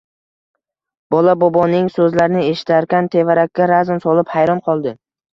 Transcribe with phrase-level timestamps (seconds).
[1.15, 4.95] Bola boboning soʻzlarini eshitarkan tevarakka razm solib hayron qoldi.